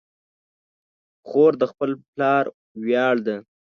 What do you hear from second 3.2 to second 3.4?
ده.